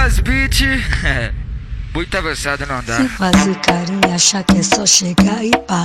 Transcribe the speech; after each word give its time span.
Lucas 0.00 0.20
Beat. 0.20 0.62
Muito 1.92 2.16
avançado 2.16 2.64
não 2.66 2.82
dá. 2.82 2.96
Se 2.96 3.08
fazer 3.08 3.54
carinho, 3.56 4.14
achar 4.14 4.42
que 4.44 4.56
é 4.56 4.62
só 4.62 4.86
chegar 4.86 5.44
e 5.44 5.50
pá. 5.50 5.84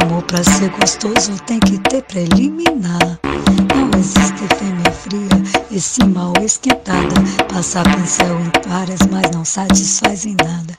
Amor 0.00 0.22
pra 0.22 0.42
ser 0.42 0.70
gostoso 0.70 1.36
tem 1.46 1.60
que 1.60 1.78
ter 1.80 2.02
preliminar. 2.04 3.18
Não 3.22 3.90
existe 4.00 4.48
fêmea 4.56 4.90
fria 4.92 5.66
e 5.70 5.78
sim 5.78 6.04
mal 6.04 6.32
esquentada. 6.42 7.14
Passar 7.52 7.84
pincel 7.94 8.40
em 8.40 8.68
várias, 8.68 9.00
mas 9.10 9.30
não 9.30 9.44
satisfaz 9.44 10.24
em 10.24 10.36
nada. 10.42 10.74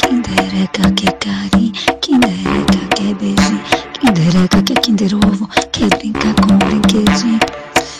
Quem 0.00 0.20
dereca 0.20 0.92
quer 0.92 1.12
carinho, 1.14 1.72
quem 2.00 2.20
dereca 2.20 2.86
quer 2.94 3.14
beijinho, 3.16 3.64
quem 4.00 4.12
dereca 4.12 4.62
quer 4.62 4.80
kinder 4.80 5.12
ovo, 5.12 5.48
quer 5.72 5.88
brincar 5.88 6.34
com 6.34 6.56
brinquedinho. 6.58 7.57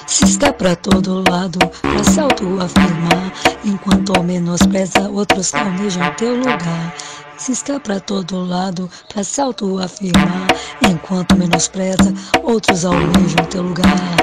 Se 0.09 0.25
está 0.25 0.51
pra 0.55 0.75
todo 0.75 1.23
lado, 1.31 1.59
pra 1.83 2.03
se 2.03 2.19
autoafirmar, 2.19 3.31
enquanto 3.63 4.23
menospreza, 4.23 5.11
outros 5.11 5.55
almejam 5.55 6.11
teu 6.15 6.35
lugar. 6.35 6.95
Se 7.37 7.53
está 7.53 7.79
pra 7.79 8.01
todo 8.01 8.43
lado, 8.43 8.89
pra 9.13 9.23
se 9.23 9.39
autoafirmar, 9.39 10.47
enquanto 10.89 11.37
menospreza, 11.37 12.15
outros 12.43 12.87
almejam 12.87 13.45
teu 13.51 13.63
lugar. 13.63 14.17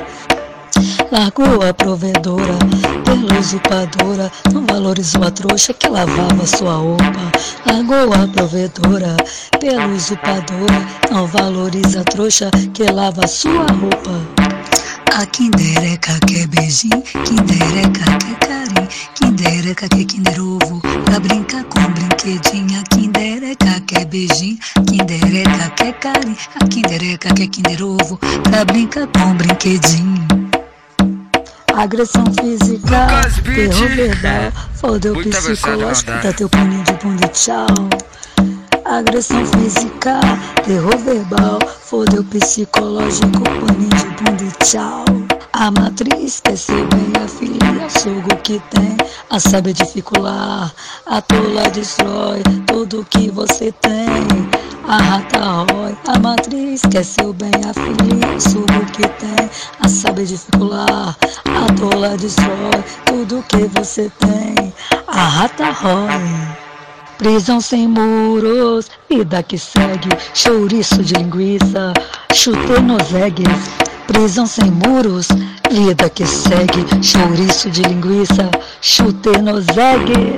Largou 1.11 1.61
a 1.61 1.71
provedora 1.71 2.58
pela 3.05 3.39
usurpadora, 3.39 4.31
não 4.52 4.66
valorizou 4.66 5.23
a 5.23 5.30
trouxa 5.30 5.72
que 5.72 5.88
lavava 5.88 6.47
sua 6.47 6.77
roupa. 6.77 7.31
Largou 7.67 8.11
a 8.11 8.27
provedora 8.27 9.16
pela 9.59 9.86
usurpadora, 9.86 10.88
não 11.11 11.27
valoriza 11.27 12.02
a 12.02 12.03
trouxa 12.03 12.49
que 12.73 12.83
lava 12.86 13.27
sua 13.27 13.67
roupa. 13.67 14.45
A 15.17 15.25
Kindereca 15.25 16.19
quer 16.27 16.45
beijinho, 16.47 17.01
Kindereca 17.01 18.03
quer 18.19 18.47
carinho, 18.47 18.87
Kindereca 19.15 19.88
quer 19.88 20.03
Kinder 20.03 20.41
Ovo, 20.41 20.81
pra 21.05 21.21
brincar 21.21 21.63
com 21.63 21.79
brinquedinho. 21.93 22.81
A 22.81 22.83
Kindereca 22.83 23.81
quer 23.88 24.05
beijinho, 24.07 24.57
Kindereca 24.85 25.69
quer 25.77 25.94
carinho, 25.94 26.35
a 26.55 26.67
Kindereca 26.67 27.33
quer 27.33 27.47
Kinder 27.47 27.81
Ovo, 27.81 28.17
pra 28.44 28.66
brincar 28.66 29.07
com 29.07 29.33
brinquedinho. 29.35 30.27
Agressão 31.77 32.25
física, 32.38 33.07
terror 33.55 33.88
verbal, 33.95 34.52
fodeu 34.73 35.16
psicológico, 35.16 36.11
dá. 36.11 36.33
teu 36.33 36.50
puninho 36.50 36.83
de 36.83 36.94
bunda 36.94 37.27
tchau. 37.29 37.66
Agressão 38.86 39.44
física, 39.47 40.19
terror 40.64 40.95
verbal, 41.00 41.58
fodeu 41.81 42.23
psicológico, 42.23 43.41
paninho 43.44 43.89
de 43.89 44.05
bunda 44.23 44.44
e 44.44 44.64
tchau. 44.64 45.03
A 45.53 45.72
matriz 45.72 46.39
quer 46.39 46.55
bem 46.69 47.23
a 47.23 47.28
filha, 47.28 47.89
sogo 47.89 48.36
que 48.44 48.61
tem, 48.69 48.95
a 49.31 49.39
saber 49.39 49.73
dificular, 49.73 50.72
a 51.08 51.19
tola 51.19 51.67
destrói 51.72 52.44
tudo 52.67 53.03
que 53.09 53.31
você 53.31 53.72
tem. 53.81 53.97
A 54.88 54.97
rata 54.97 55.39
rói, 55.39 55.97
a 56.08 56.19
matriz 56.19 56.81
quer 56.91 57.03
ser 57.03 57.25
o 57.25 57.33
bem, 57.33 57.50
a 57.67 57.73
filha, 57.73 58.39
sogo 58.39 58.86
que 58.94 59.08
tem, 59.08 59.50
a 59.80 59.89
saber 59.89 60.25
dificular, 60.25 61.17
a 61.44 61.73
tola 61.73 62.16
destrói 62.17 62.83
tudo 63.06 63.44
que 63.50 63.67
você 63.80 64.11
tem. 64.19 64.72
A 65.08 65.23
rata 65.23 65.72
rói. 65.72 66.64
Prisão 67.17 67.61
sem 67.61 67.88
muros, 67.88 68.91
vida 69.09 69.41
que 69.41 69.58
segue, 69.58 70.09
chouriço 70.33 71.02
de 71.02 71.13
linguiça, 71.13 71.94
chutei 72.33 72.80
nos 72.80 73.13
eggs. 73.13 73.72
Prisão 74.05 74.45
sem 74.45 74.69
muros, 74.69 75.30
vida 75.72 76.09
que 76.09 76.25
segue, 76.25 76.85
chouriço 77.02 77.72
de 77.72 77.83
linguiça, 77.83 78.52
chutei 78.81 79.38
nos 79.38 79.66
eggs. 79.69 80.35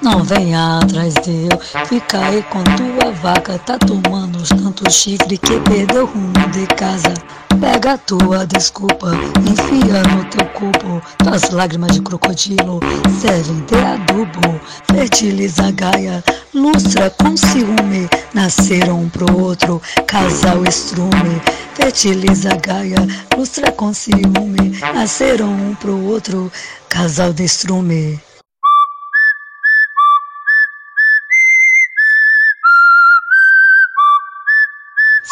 Não 0.00 0.24
venha 0.24 0.78
atrás 0.78 1.12
de 1.22 1.48
eu, 1.52 1.86
fica 1.86 2.18
aí 2.18 2.42
com 2.44 2.64
tua 2.64 3.12
vaca, 3.12 3.58
tá 3.58 3.76
tomando 3.78 4.42
tanto 4.48 4.90
chifre 4.90 5.36
que 5.36 5.60
perdeu 5.60 6.04
o 6.04 6.06
rumo 6.06 6.48
de 6.52 6.66
casa. 6.74 7.12
Pega 7.60 7.94
a 7.94 7.98
tua 7.98 8.46
desculpa, 8.46 9.10
enfia 9.40 10.02
no 10.14 10.24
teu 10.26 10.46
corpo, 10.46 11.02
tuas 11.18 11.50
lágrimas 11.50 11.92
de 11.92 12.00
crocodilo 12.00 12.78
servem 13.20 13.64
de 13.66 13.74
adubo. 13.74 14.60
Fertiliza 14.90 15.66
a 15.66 15.70
gaia, 15.72 16.22
lustra 16.54 17.10
com 17.10 17.36
ciúme, 17.36 18.08
nasceram 18.32 19.00
um 19.00 19.08
pro 19.08 19.40
outro, 19.40 19.82
casal 20.06 20.64
estrume. 20.64 21.42
Fertiliza 21.74 22.52
a 22.52 22.56
gaia, 22.56 23.06
lustra 23.36 23.72
com 23.72 23.92
ciúme, 23.92 24.78
nasceram 24.94 25.50
um 25.50 25.74
pro 25.74 25.98
outro, 26.04 26.52
casal 26.88 27.32
de 27.32 27.44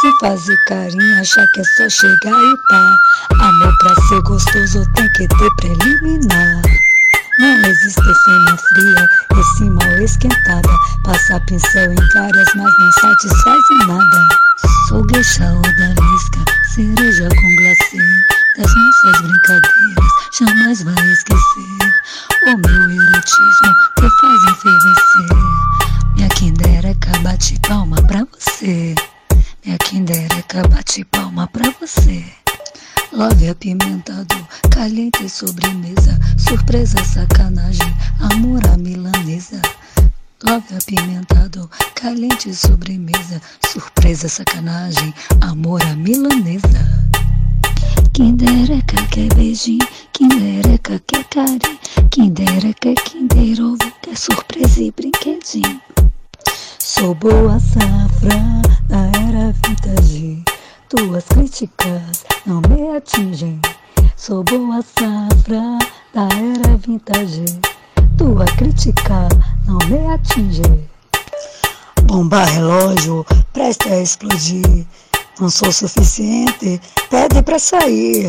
Se 0.01 0.13
fazer 0.21 0.59
carinho, 0.67 1.21
achar 1.21 1.47
que 1.55 1.61
é 1.61 1.65
só 1.65 1.89
chegar 1.89 2.39
e 2.39 2.57
pá. 2.69 2.97
Amor 3.41 3.75
pra 3.79 3.95
ser 4.09 4.21
gostoso 4.23 4.85
tem 4.95 5.11
que 5.13 5.27
ter 5.27 5.51
preliminar. 5.57 6.63
Não 7.39 7.65
existe 7.65 8.03
fêmea 8.03 8.57
fria 8.59 9.09
e 9.35 9.45
sim 9.57 9.71
mal 9.71 9.99
esquentada. 9.99 10.69
Passar 11.03 11.41
pincel 11.47 11.93
em 11.93 12.09
várias, 12.13 12.49
mas 12.57 12.79
não 12.79 12.93
satisfaz 12.93 13.63
em 13.71 13.87
nada. 13.87 14.29
Sou 14.89 15.03
geisha 15.11 15.51
ou 15.51 15.63
da 15.63 15.89
lisca, 15.89 16.45
cereja 16.75 17.29
com 17.31 17.57
glacê. 17.57 18.37
Das 18.59 18.75
nossas 18.75 19.23
brincadeiras, 19.23 20.13
jamais 20.39 20.83
vai 20.83 21.13
esquecer. 21.13 21.97
O 22.49 22.57
meu 22.57 22.91
erotismo 22.91 23.76
surpresa, 36.37 37.03
sacanagem, 37.05 37.95
amor 38.21 38.61
à 38.73 38.77
milanesa. 38.77 39.61
Love 40.45 40.77
apimentado, 40.77 41.71
caliente 41.95 42.55
sobremesa, 42.55 43.41
surpresa, 43.71 44.29
sacanagem, 44.29 45.15
amor 45.41 45.83
à 45.83 45.95
milanesa. 45.97 46.87
Kindereca 48.13 49.03
quer 49.11 49.33
beijinho, 49.35 49.87
kindereca 50.13 51.01
quer 51.07 51.25
carinho, 51.25 51.79
kindereca 52.11 52.95
quer 52.95 53.61
ovo, 53.63 53.93
quer 54.03 54.17
surpresa 54.17 54.83
e 54.83 54.91
brinquedinho. 54.91 55.81
Sou 56.79 57.15
boa 57.15 57.59
safra 57.59 58.63
da 58.89 59.07
era 59.21 59.53
vintage. 59.53 60.43
Tuas 60.89 61.25
críticas 61.25 62.25
não 62.47 62.61
me 62.63 62.97
atingem. 62.97 63.61
Sou 64.19 64.43
boa 64.45 64.81
safra 64.83 65.79
da 66.15 66.23
era 66.23 66.77
vintage. 66.79 67.45
Tua 68.17 68.47
crítica 68.47 69.29
não 69.67 69.77
me 69.89 70.11
atinge. 70.11 70.63
Bomba 72.05 72.43
relógio, 72.45 73.27
presta 73.53 73.91
a 73.91 74.01
explodir. 74.01 74.87
Não 75.39 75.51
sou 75.51 75.71
suficiente, 75.71 76.81
pede 77.11 77.43
pra 77.43 77.59
sair. 77.59 78.27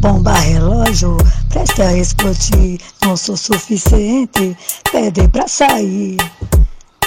Bomba 0.00 0.32
relógio, 0.32 1.16
presta 1.48 1.84
a 1.84 1.96
explodir. 1.96 2.80
Não 3.04 3.16
sou 3.16 3.36
suficiente, 3.36 4.56
pede 4.90 5.28
pra 5.28 5.46
sair. 5.46 6.16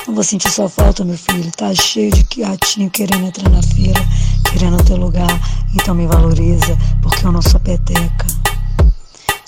Não 0.08 0.16
vou 0.16 0.24
sentir 0.24 0.50
sua 0.50 0.70
falta, 0.70 1.04
meu 1.04 1.18
filho. 1.18 1.52
Tá 1.52 1.76
cheio 1.76 2.12
de 2.12 2.24
gatinho 2.38 2.90
querendo 2.90 3.26
entrar 3.26 3.50
na 3.50 3.62
feira, 3.62 4.00
querendo 4.52 4.84
teu 4.84 4.98
lugar. 4.98 5.30
Então 5.74 5.96
me 5.96 6.06
valoriza, 6.08 6.78
porque 7.02 7.26
eu 7.26 7.32
não 7.32 7.42
sou 7.42 7.60
peteca. 7.60 8.28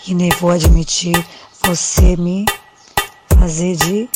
E 0.07 0.13
nem 0.13 0.29
vou 0.39 0.51
admitir 0.51 1.15
você 1.65 2.15
me 2.17 2.45
fazer 3.39 3.75
de 3.77 4.09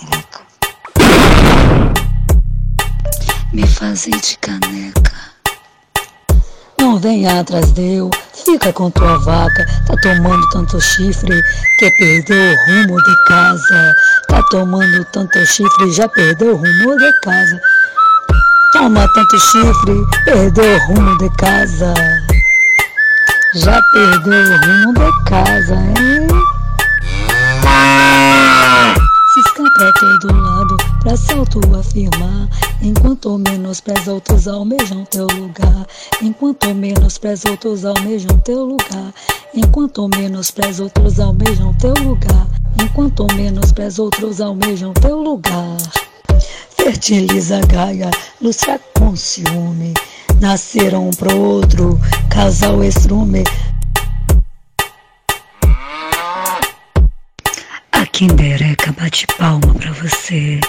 meleca. 0.00 0.40
Me 3.52 3.66
fazer 3.66 4.10
de 4.10 4.38
caneca. 4.38 5.08
Não 6.80 6.98
venha 6.98 7.40
atrás 7.40 7.72
de 7.72 7.96
eu, 7.96 8.10
fica 8.32 8.72
com 8.72 8.90
tua 8.90 9.18
vaca. 9.18 9.66
Tá 9.86 9.94
tomando 10.02 10.48
tanto 10.50 10.80
chifre 10.80 11.42
que 11.78 11.90
perdeu 11.98 12.36
o 12.38 12.56
rumo 12.66 13.02
de 13.02 13.24
casa. 13.26 13.94
Tá 14.28 14.42
tomando 14.50 15.04
tanto 15.12 15.44
chifre, 15.44 15.92
já 15.92 16.08
perdeu 16.08 16.54
o 16.54 16.56
rumo 16.56 16.96
de 16.96 17.20
casa. 17.20 17.60
Toma 18.78 19.08
tanto 19.12 19.38
chifre, 19.40 20.06
perdeu 20.24 20.76
o 20.76 20.86
rumo 20.86 21.18
de 21.18 21.28
casa. 21.36 21.92
Já 23.56 23.82
perdeu 23.92 24.44
o 24.44 24.56
rumo 24.66 24.94
de 24.94 25.24
casa, 25.24 25.74
hein? 25.74 26.28
Se 29.34 29.40
está 29.40 29.64
pra 29.74 29.92
todo 29.94 30.42
lado, 30.42 30.76
pra 31.02 31.16
se 31.16 31.32
autoafirmar, 31.32 32.48
Enquanto 32.80 33.36
menospreza 33.36 34.12
outros 34.12 34.46
almejam 34.46 35.04
teu 35.06 35.26
lugar. 35.26 35.84
Enquanto 36.22 36.72
menospreza 36.72 37.50
outros 37.50 37.84
almejam 37.84 38.38
teu 38.38 38.64
lugar. 38.64 39.12
Enquanto 39.52 40.08
menospreza 40.08 40.84
outros 40.84 41.18
almejam 41.18 41.74
teu 41.74 41.94
lugar. 41.94 42.46
Enquanto 42.80 43.26
menospreza 43.34 44.00
outros 44.00 44.40
almejam 44.40 44.92
teu 44.92 45.20
lugar. 45.20 45.76
Fertiliza 46.88 47.60
Gaia, 47.66 48.10
lustra 48.40 48.80
com 48.94 49.14
ciúme. 49.14 49.92
Nasceram 50.40 51.08
um 51.08 51.10
pro 51.10 51.38
outro, 51.38 52.00
casal 52.30 52.82
estrume. 52.82 53.44
A 57.92 58.06
Kindereca 58.06 58.90
bate 58.92 59.26
palma 59.36 59.74
pra 59.74 59.92
você. 59.92 60.60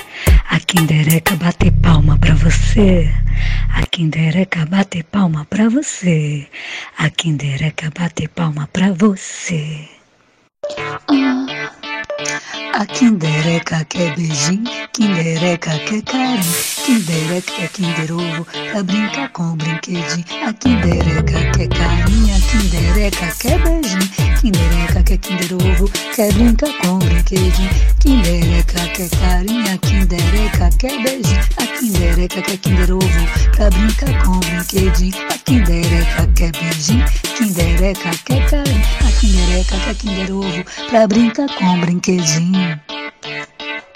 A 0.49 0.59
Kindereca 0.59 1.37
bate 1.37 1.71
palma 1.71 2.17
pra 2.17 2.33
você. 2.35 3.09
A 3.73 3.85
Kindereca 3.85 4.65
bate 4.65 5.01
palma 5.03 5.47
pra 5.49 5.69
você. 5.69 6.45
A 6.97 7.09
Kindereca 7.09 7.89
bate 7.97 8.27
palma 8.27 8.67
pra 8.73 8.91
você. 8.91 9.87
Ah. 11.07 11.58
A 12.73 12.85
Kindereca 12.85 13.85
quer 13.85 14.15
beijinho, 14.15 14.63
Kindereca 14.93 15.77
quer 15.79 16.01
carinho, 16.03 16.78
Kindereca 16.89 17.67
Kinder 17.67 18.11
Ovo 18.11 18.47
pra 18.71 18.81
brincar 18.81 19.29
com 19.29 19.51
o 19.51 19.55
brinquedinho. 19.55 20.25
A 20.43 20.51
Kindereca 20.53 21.51
quer 21.51 21.67
carinho, 21.67 22.35
a 22.35 22.39
Kindereca 22.49 23.35
quer 23.39 23.61
beijinho, 23.61 24.09
Kindereca 24.41 25.03
quer 25.03 25.17
Kinder 25.19 25.53
Ovo, 25.53 25.91
quer 26.15 26.33
brincar 26.33 26.73
com 26.79 26.95
o 26.95 26.97
brinquedinho. 26.97 27.69
Kindereca 27.99 28.87
quer 28.87 29.09
carinho, 29.09 29.71
a 29.71 29.77
Kindereca 29.77 30.69
quer 30.79 31.03
beijinho, 31.03 31.41
a 31.57 31.67
Kindereca 31.67 32.41
quer 32.41 32.57
Kinder 32.57 32.91
Ovo 32.91 33.51
pra 33.55 33.69
brincar 33.69 34.23
com 34.23 34.31
o 34.31 34.39
brinquedinho. 34.39 35.27
A 35.29 35.37
Kindereca 35.37 36.27
quer 36.35 36.51
beijinho, 36.53 37.05
Kindereca 37.37 38.11
quer 38.25 38.49
carinho, 38.49 38.83
a 39.07 39.11
Kindereca 39.19 39.77
quer 39.77 39.95
Kinder 39.95 40.31
Ovo 40.31 40.65
pra 40.89 41.07
brincar 41.07 41.53
com 41.53 41.65
o 41.65 41.77
brinquedinho. 41.81 42.98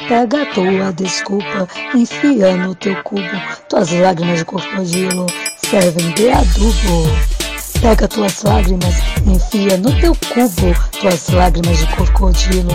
Pega 0.07 0.41
a 0.41 0.45
tua 0.47 0.91
desculpa, 0.91 1.67
enfia 1.95 2.55
no 2.57 2.75
teu 2.75 2.95
cubo. 3.03 3.21
Tuas 3.69 3.91
lágrimas 3.91 4.39
de 4.39 4.45
crocodilo 4.45 5.27
servem 5.69 6.11
de 6.11 6.29
adubo. 6.29 7.09
Pega 7.81 8.07
tuas 8.07 8.43
lágrimas, 8.43 8.95
enfia 9.25 9.77
no 9.77 9.91
teu 10.01 10.13
cubo. 10.33 10.75
Tuas 10.99 11.29
lágrimas 11.29 11.77
de 11.77 11.87
crocodilo 11.87 12.71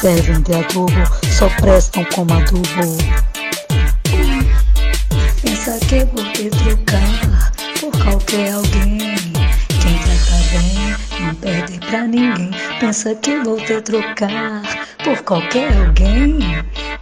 servem 0.00 0.40
de 0.40 0.54
adubo, 0.54 1.02
só 1.30 1.48
prestam 1.60 2.04
como 2.14 2.32
adubo. 2.32 2.96
Pensa 5.42 5.78
que 5.86 6.04
vou 6.06 6.24
te 6.32 6.48
trocar 6.48 7.52
por 7.78 8.02
qualquer 8.02 8.52
alguém. 8.54 8.98
Quem 9.82 9.98
trata 9.98 10.42
bem 10.50 11.09
pra 11.90 12.06
ninguém. 12.06 12.50
Pensa 12.78 13.14
que 13.16 13.36
vou 13.40 13.56
te 13.56 13.80
trocar 13.82 14.62
por 15.02 15.18
qualquer 15.22 15.76
alguém. 15.76 16.38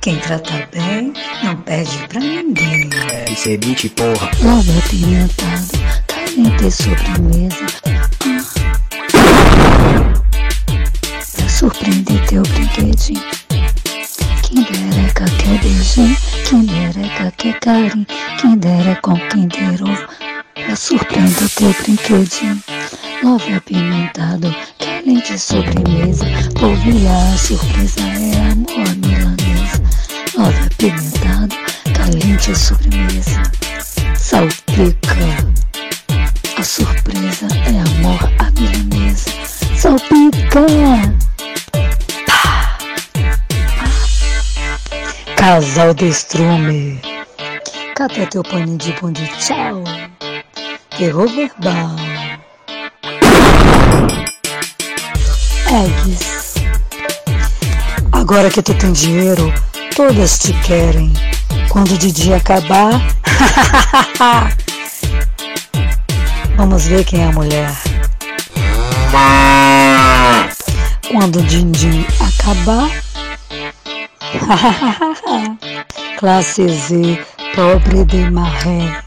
Quem 0.00 0.16
trata 0.16 0.68
bem 0.72 1.12
não 1.44 1.56
perde 1.56 1.98
pra 2.08 2.20
ninguém. 2.20 2.88
É, 3.12 3.30
isso 3.30 3.50
é 3.50 3.56
20, 3.58 3.88
porra. 3.90 4.30
Logo 4.42 4.78
apimentado, 4.78 5.68
carente 6.06 6.66
e 6.66 6.70
sobremesa. 6.70 7.66
Pra 11.36 11.48
surpreender 11.48 12.26
teu 12.26 12.42
brinquedinho. 12.42 13.22
Kindereca 14.42 15.24
quer 15.26 15.58
beijinho, 15.60 16.16
Kindereca 16.48 17.32
quer 17.36 17.60
carinho, 17.60 18.06
Kinder 18.40 19.00
com 19.02 19.18
Kinder 19.28 19.82
Ovo. 19.82 20.08
Pra 20.54 20.74
surpreender 20.74 21.48
teu 21.50 21.74
brinquedinho. 21.82 22.62
Love 23.22 23.54
apimentado, 23.54 24.54
carente 24.78 25.34
e 25.34 25.38
sobremesa. 25.38 26.24
Polvilhar, 26.58 27.34
a 27.34 27.36
surpresa 27.36 28.00
é 28.00 28.52
amor 28.52 28.96
milanesa. 28.96 29.82
Love 30.36 30.66
apimentado, 30.66 31.56
caliente 31.96 32.54
sobremesa. 32.54 33.42
Salpica. 34.16 35.16
A 36.56 36.62
surpresa 36.62 37.48
é 37.66 37.80
amor 37.80 38.20
à 38.38 38.50
milanesa. 38.52 39.30
Salpica. 39.76 40.66
Pá. 42.26 42.78
Casal 45.36 45.92
de 45.92 46.08
estrume. 46.08 47.00
Cata 47.96 48.26
teu 48.26 48.44
paninho 48.44 48.78
de 48.78 48.92
bom 48.92 49.10
de 49.10 49.26
tchau. 49.38 49.82
Terror 50.96 51.28
verbal. 51.28 52.07
Eggs. 55.70 56.54
Agora 58.12 58.48
que 58.48 58.62
tu 58.62 58.72
tem 58.72 58.90
dinheiro, 58.90 59.52
todas 59.94 60.38
te 60.38 60.54
querem. 60.60 61.12
Quando 61.68 61.92
o 61.92 61.98
dia 61.98 62.36
acabar, 62.36 62.92
vamos 66.56 66.86
ver 66.86 67.04
quem 67.04 67.20
é 67.20 67.26
a 67.26 67.32
mulher. 67.32 67.70
Quando 71.12 71.40
o 71.40 71.42
din-din 71.42 72.06
acabar, 72.18 72.90
classe 76.18 76.66
Z, 76.66 77.22
pobre 77.54 78.06
de 78.06 78.30
marré. 78.30 79.02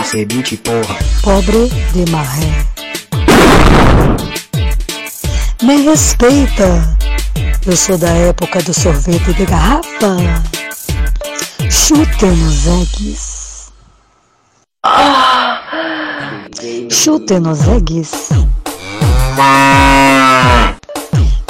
Isso 0.00 0.16
é 0.16 0.24
20, 0.24 0.56
porra. 0.56 0.98
pobre 1.22 1.68
de 1.92 2.10
marré. 2.10 2.79
Me 5.62 5.76
respeita, 5.82 6.96
eu 7.66 7.76
sou 7.76 7.98
da 7.98 8.08
época 8.08 8.62
do 8.62 8.72
sorvete 8.72 9.34
de 9.34 9.44
garrafa. 9.44 10.16
Chute 11.70 12.24
nos 12.24 12.66
eggs. 12.66 13.70
Chute 16.90 17.38
nos 17.38 17.68
eggs. 17.68 18.28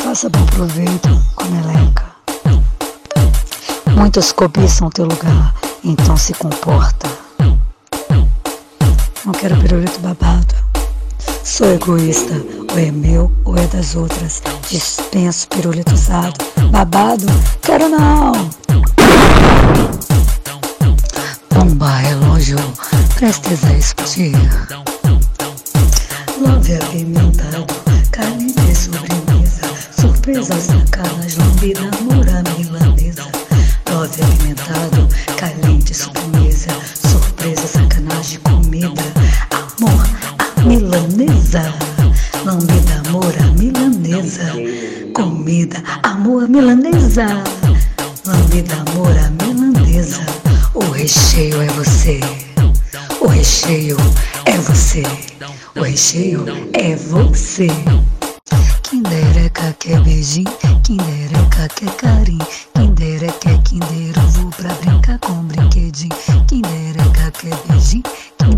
Faça 0.02 0.28
bom 0.28 0.44
proveito 0.46 1.08
com 1.36 1.44
a 1.44 1.48
meleca. 1.48 2.10
Muitos 3.96 4.32
cobiçam 4.32 4.90
teu 4.90 5.04
lugar, 5.04 5.54
então 5.84 6.16
se 6.16 6.34
comporta. 6.34 7.08
Não 9.24 9.32
quero 9.32 9.56
pirulito 9.58 10.00
babado. 10.00 10.69
Sou 11.42 11.66
egoísta, 11.72 12.34
ou 12.70 12.78
é 12.78 12.90
meu 12.90 13.30
ou 13.44 13.56
é 13.56 13.66
das 13.68 13.96
outras. 13.96 14.42
Dispenso 14.68 15.48
pirulito 15.48 15.94
usado. 15.94 16.34
Babado? 16.70 17.26
Quero 17.62 17.88
não. 17.88 18.32
Bomba, 21.50 21.96
relógio, 21.96 22.58
prestes 23.16 23.64
a 23.64 23.72
explodir. 23.74 24.36
Lambida, 42.44 43.02
amor, 43.06 43.34
a 43.38 43.46
milanesa. 43.52 44.52
Comida, 45.14 45.82
amor, 46.02 46.48
milanesa. 46.48 47.26
Lambida, 48.26 48.74
amor, 48.88 49.14
a 49.18 49.30
milanesa. 49.44 50.24
O 50.74 50.90
recheio 50.90 51.60
é 51.60 51.66
você. 51.68 52.20
O 53.20 53.26
recheio 53.26 53.96
é 54.46 54.56
você. 54.56 55.02
O 55.76 55.82
recheio 55.82 56.44
é 56.72 56.96
você. 56.96 57.68
Kindereca 58.82 59.76
quer 59.78 60.00
beijinho, 60.00 60.50
Kindereca 60.82 61.68
quer 61.76 61.90
carinho, 61.96 62.46
Kindereca 62.74 63.38
quer 63.38 63.62
Kinder 63.62 64.18
Ovo 64.18 64.50
pra 64.56 64.72
brincar 64.74 65.18
com 65.20 65.44
brinquedinho, 65.44 66.16
Kindereca 66.48 67.30
quer 67.30 67.56
beijinho, 67.68 68.02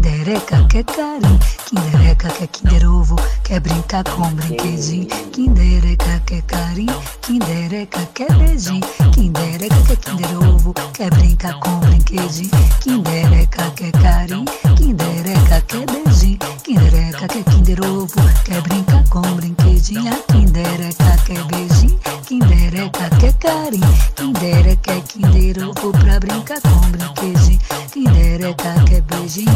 Kindereca 0.02 0.66
quer 0.68 0.82
carinho, 0.82 1.38
Kindereca 1.64 2.28
quer 2.28 2.48
Kinder 2.48 2.90
Ovo, 2.90 3.14
quer 3.44 3.60
brincar 3.60 4.02
com 4.02 4.34
brinquedinho. 4.34 5.06
Kindereca 5.06 6.20
quer 6.26 6.42
carinho, 6.42 7.02
Kindereca 7.20 8.08
quer 8.12 8.32
beijinho. 8.36 8.80
Kindereca 9.12 9.76
quer 9.86 9.96
Kinder 9.96 10.38
Ovo, 10.48 10.74
quer 10.92 11.10
brincar 11.10 11.54
com 11.60 11.78
brinquedinho. 11.78 12.50
Kindereca 12.80 13.70
quer 13.76 13.92
carinho, 13.92 14.44
Kindereca 14.76 15.60
quer 15.68 15.86
beijinho. 15.86 16.38
Kindereca 16.64 17.28
quer 17.28 17.44
Kinder 17.44 17.84
Ovo, 17.84 18.20
quer 18.44 18.60
brincar 18.62 19.08
com 19.08 19.22
brinquedinho. 19.36 20.12
A 20.12 20.32
Kindereca 20.32 21.16
quer 21.24 21.44
beijinho, 21.44 22.00
Kindereca 22.26 23.08
quer 23.20 23.32
carinho, 23.34 23.94
Kindereca 24.16 24.76
quer 24.82 25.02
Kinder 25.02 25.68
Ovo 25.68 25.92
pra 25.92 26.18
brincar 26.18 26.60
com 26.60 26.90
brinquedinho. 26.90 27.60
Kindereca 27.92 28.74
quer 28.88 29.02
beijinho, 29.02 29.52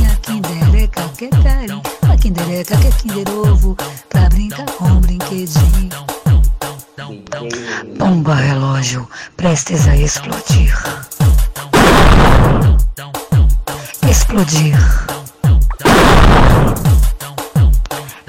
quer 1.17 1.31
carinho. 1.43 1.83
A 2.03 2.17
Kindereca 2.17 2.77
quer 2.77 2.93
Kinder 2.97 3.29
Ovo 3.31 3.77
pra 4.09 4.29
brincar 4.29 4.67
com 4.73 5.01
brinquedinho. 5.01 5.89
Bomba 7.99 8.35
relógio, 8.35 9.09
prestes 9.37 9.89
a 9.89 9.97
explodir. 9.97 10.75
Explodir. 14.09 14.77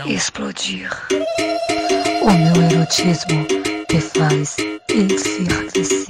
Explodir. 0.06 0.89
O 2.22 2.32
meu 2.32 2.72
erotismo 2.72 3.46
te 3.88 4.00
faz 4.00 4.56
enfervecer. 4.89 6.06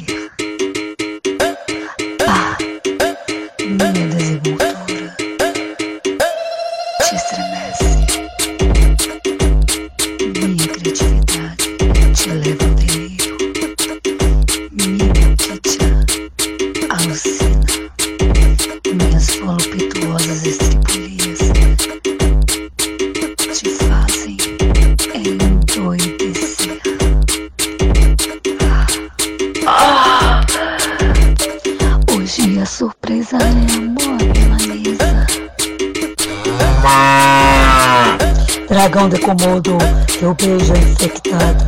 Dragão 38.87 39.09
de 39.09 39.19
Komodo, 39.19 39.77
teu 40.17 40.33
beijo 40.35 40.73
é 40.73 40.77
infectado. 40.77 41.65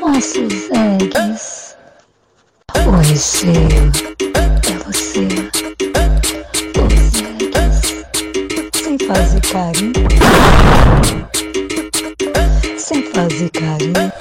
Nossos 0.00 0.70
eggs. 0.70 1.74
O 2.86 2.90
recheio 2.92 3.90
é 4.38 4.78
você. 4.86 5.26
Os 6.78 7.22
eggs. 7.42 8.06
Sem 8.84 8.96
fazer 8.98 9.40
carinho. 9.50 9.92
Sem 12.78 13.02
fazer 13.10 13.50
carinho. 13.50 14.12